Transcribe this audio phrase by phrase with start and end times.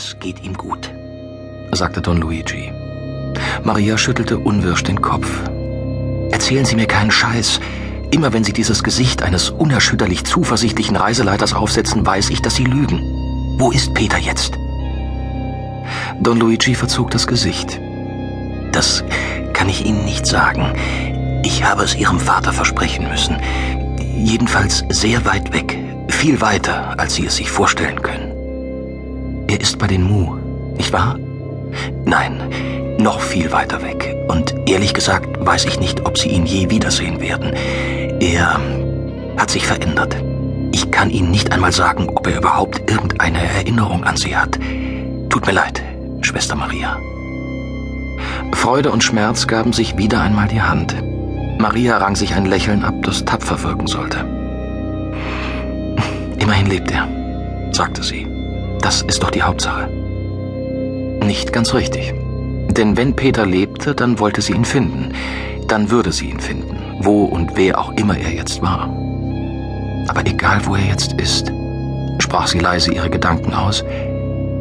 [0.00, 0.90] es geht ihm gut,
[1.72, 2.72] sagte Don Luigi.
[3.64, 5.28] Maria schüttelte unwirsch den Kopf.
[6.30, 7.60] Erzählen Sie mir keinen Scheiß.
[8.10, 12.98] Immer wenn Sie dieses Gesicht eines unerschütterlich zuversichtlichen Reiseleiters aufsetzen, weiß ich, dass Sie lügen.
[13.58, 14.54] Wo ist Peter jetzt?
[16.22, 17.78] Don Luigi verzog das Gesicht.
[18.72, 19.04] Das
[19.52, 20.72] kann ich Ihnen nicht sagen.
[21.44, 23.36] Ich habe es Ihrem Vater versprechen müssen.
[24.16, 25.78] Jedenfalls sehr weit weg.
[26.08, 28.29] Viel weiter, als Sie es sich vorstellen können.
[29.50, 30.36] Er ist bei den Mu,
[30.76, 31.18] nicht wahr?
[32.04, 32.40] Nein,
[33.00, 34.14] noch viel weiter weg.
[34.28, 37.54] Und ehrlich gesagt weiß ich nicht, ob Sie ihn je wiedersehen werden.
[38.20, 38.60] Er
[39.36, 40.14] hat sich verändert.
[40.70, 44.56] Ich kann Ihnen nicht einmal sagen, ob er überhaupt irgendeine Erinnerung an Sie hat.
[45.30, 45.82] Tut mir leid,
[46.20, 46.96] Schwester Maria.
[48.52, 50.94] Freude und Schmerz gaben sich wieder einmal die Hand.
[51.58, 54.20] Maria rang sich ein Lächeln ab, das tapfer wirken sollte.
[56.38, 57.08] Immerhin lebt er,
[57.72, 58.39] sagte sie.
[58.80, 59.88] Das ist doch die Hauptsache.
[61.22, 62.14] Nicht ganz richtig.
[62.70, 65.12] Denn wenn Peter lebte, dann wollte sie ihn finden.
[65.68, 68.88] Dann würde sie ihn finden, wo und wer auch immer er jetzt war.
[70.08, 71.52] Aber egal, wo er jetzt ist,
[72.18, 73.84] sprach sie leise ihre Gedanken aus,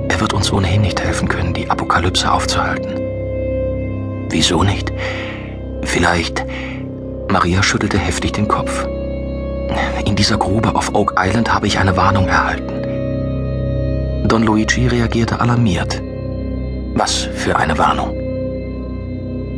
[0.10, 2.96] er wird uns ohnehin nicht helfen können, die Apokalypse aufzuhalten.
[4.30, 4.92] Wieso nicht?
[5.84, 6.46] Vielleicht.
[7.32, 8.86] Maria schüttelte heftig den Kopf.
[10.06, 12.79] In dieser Grube auf Oak Island habe ich eine Warnung erhalten.
[14.30, 16.04] Don Luigi reagierte alarmiert.
[16.94, 18.12] Was für eine Warnung?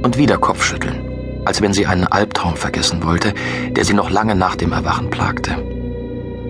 [0.02, 3.34] Und wieder Kopfschütteln, als wenn sie einen Albtraum vergessen wollte,
[3.72, 5.58] der sie noch lange nach dem Erwachen plagte.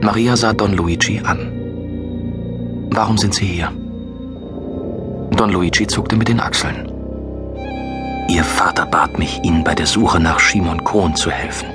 [0.03, 1.51] Maria sah Don Luigi an.
[2.91, 3.71] Warum sind Sie hier?
[5.31, 6.91] Don Luigi zuckte mit den Achseln.
[8.29, 11.69] Ihr Vater bat mich, Ihnen bei der Suche nach Shimon Kohn zu helfen.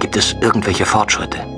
[0.00, 1.57] Gibt es irgendwelche Fortschritte?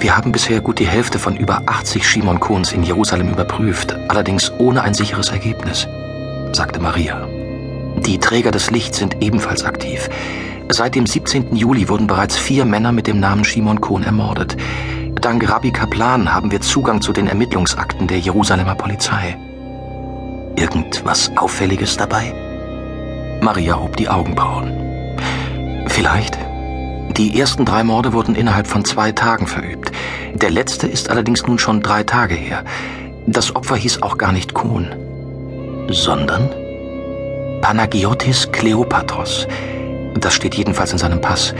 [0.00, 4.50] Wir haben bisher gut die Hälfte von über 80 Shimon Kohns in Jerusalem überprüft, allerdings
[4.56, 5.86] ohne ein sicheres Ergebnis,
[6.52, 7.28] sagte Maria.
[8.06, 10.08] Die Träger des Lichts sind ebenfalls aktiv.
[10.70, 11.54] Seit dem 17.
[11.54, 14.56] Juli wurden bereits vier Männer mit dem Namen Shimon Kohn ermordet.
[15.20, 19.36] Dank Rabbi Kaplan haben wir Zugang zu den Ermittlungsakten der Jerusalemer Polizei.
[20.56, 22.32] Irgendwas Auffälliges dabei?
[23.42, 24.72] Maria hob die Augenbrauen.
[25.88, 26.38] Vielleicht.
[27.16, 29.90] Die ersten drei Morde wurden innerhalb von zwei Tagen verübt.
[30.34, 32.64] Der letzte ist allerdings nun schon drei Tage her.
[33.26, 34.88] Das Opfer hieß auch gar nicht Kohn.
[35.88, 36.48] Sondern?
[37.60, 39.46] Panagiotis Kleopatros.
[40.14, 41.54] Das steht jedenfalls in seinem Pass.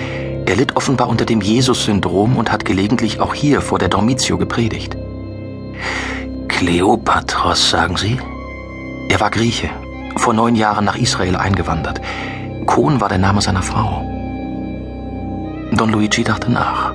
[0.46, 4.96] Er litt offenbar unter dem Jesus-Syndrom und hat gelegentlich auch hier vor der Dormitio gepredigt.
[6.48, 8.18] Kleopatros, sagen Sie?
[9.08, 9.70] Er war Grieche,
[10.16, 12.00] vor neun Jahren nach Israel eingewandert.
[12.66, 14.09] Kohn war der Name seiner Frau.
[15.80, 16.92] Don Luigi dachte nach.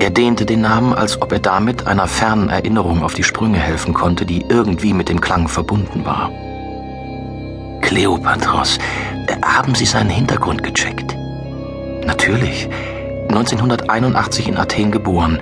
[0.00, 3.92] Er dehnte den Namen, als ob er damit einer fernen Erinnerung auf die Sprünge helfen
[3.92, 6.30] konnte, die irgendwie mit dem Klang verbunden war.
[7.82, 8.78] Kleopatros,
[9.44, 11.14] haben Sie seinen Hintergrund gecheckt?
[12.06, 12.70] Natürlich.
[13.28, 15.38] 1981 in Athen geboren.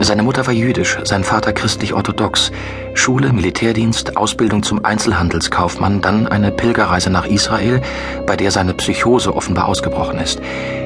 [0.00, 2.52] Seine Mutter war jüdisch, sein Vater christlich-orthodox.
[2.94, 7.82] Schule, Militärdienst, Ausbildung zum Einzelhandelskaufmann, dann eine Pilgerreise nach Israel,
[8.24, 10.40] bei der seine Psychose offenbar ausgebrochen ist.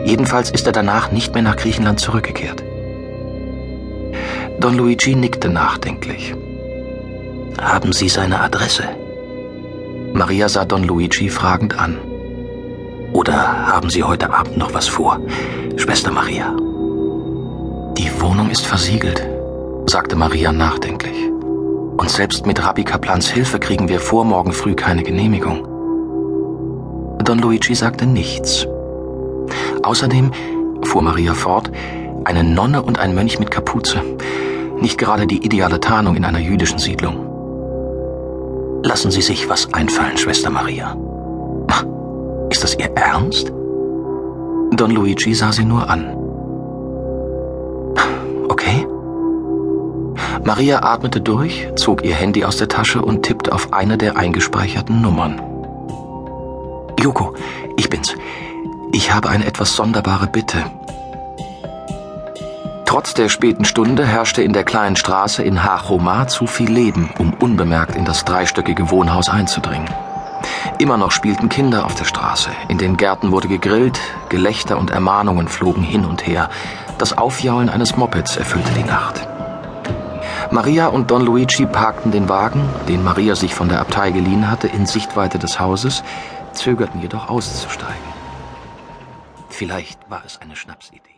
[0.05, 2.65] Jedenfalls ist er danach nicht mehr nach Griechenland zurückgekehrt.
[4.61, 6.35] Don Luigi nickte nachdenklich.
[7.61, 8.85] Haben Sie seine Adresse?
[10.15, 11.99] Maria sah Don Luigi fragend an.
[13.13, 15.21] Oder haben Sie heute Abend noch was vor,
[15.77, 16.57] Schwester Maria?
[17.99, 19.29] Die Wohnung ist versiegelt,
[19.87, 21.31] sagte Maria nachdenklich.
[21.97, 25.67] Und selbst mit Rabbi Kaplans Hilfe kriegen wir vor morgen früh keine Genehmigung.
[27.23, 28.67] Don Luigi sagte nichts.
[29.83, 30.33] Außerdem,
[30.85, 31.71] fuhr Maria fort,
[32.25, 34.01] eine Nonne und ein Mönch mit Kapuze.
[34.81, 37.29] Nicht gerade die ideale Tarnung in einer jüdischen Siedlung.
[38.85, 40.97] Lassen Sie sich was einfallen, Schwester Maria.
[42.51, 43.53] Ist das Ihr Ernst?
[44.73, 46.22] Don Luigi sah sie nur an.
[50.45, 55.01] Maria atmete durch, zog ihr Handy aus der Tasche und tippte auf eine der eingespeicherten
[55.01, 55.41] Nummern.
[56.99, 57.35] Joko,
[57.77, 58.15] ich bin's.
[58.93, 60.65] Ich habe eine etwas sonderbare Bitte.
[62.87, 67.33] Trotz der späten Stunde herrschte in der kleinen Straße in Hachomar zu viel Leben, um
[67.35, 69.89] unbemerkt in das dreistöckige Wohnhaus einzudringen.
[70.79, 75.47] Immer noch spielten Kinder auf der Straße, in den Gärten wurde gegrillt, Gelächter und Ermahnungen
[75.47, 76.51] flogen hin und her,
[76.99, 79.27] das Aufjaulen eines Mopeds erfüllte die Nacht.
[80.53, 84.69] Maria und Don Luigi parkten den Wagen, den Maria sich von der Abtei geliehen hatte,
[84.69, 86.05] in Sichtweite des Hauses,
[86.53, 88.13] zögerten jedoch auszusteigen.
[89.49, 91.12] Vielleicht war es eine Schnapsidee.